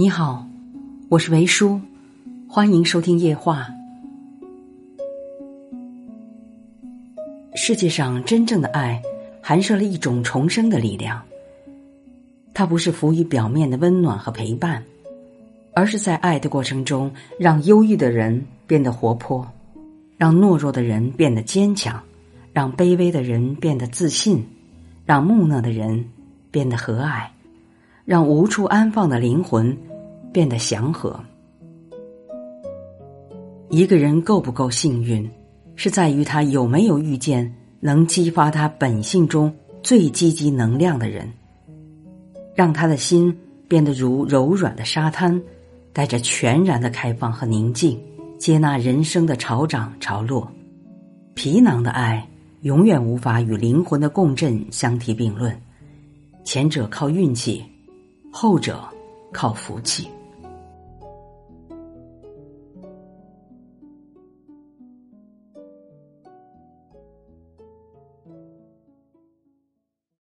[0.00, 0.46] 你好，
[1.10, 1.78] 我是维叔，
[2.48, 3.68] 欢迎收听夜话。
[7.54, 9.02] 世界上真正的爱，
[9.42, 11.22] 含摄了一种重生的力量。
[12.54, 14.82] 它不是浮于表面的温暖和陪伴，
[15.74, 19.46] 而是在爱的过程中，让忧郁的人变得活泼，
[20.16, 22.02] 让懦弱的人变得坚强，
[22.54, 24.42] 让卑微的人变得自信，
[25.04, 26.02] 让木讷的人
[26.50, 27.26] 变得和蔼，
[28.06, 29.76] 让无处安放的灵魂。
[30.32, 31.18] 变得祥和。
[33.68, 35.30] 一个人够不够幸运，
[35.76, 41.32] 是在于他有没有遇见能激发他本性中最积极能量的人，
[42.54, 43.36] 让他的心
[43.68, 45.40] 变得如柔软的沙滩，
[45.92, 47.98] 带着全然的开放和宁静，
[48.38, 50.50] 接纳人生的潮涨潮落。
[51.34, 52.28] 皮囊的爱
[52.62, 55.56] 永远无法与灵魂的共振相提并论，
[56.44, 57.64] 前者靠运气，
[58.32, 58.82] 后者
[59.32, 60.08] 靠福气。